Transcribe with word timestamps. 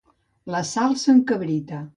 La 0.55 0.63
Sal 0.71 0.97
s'encabrita. 1.05 1.87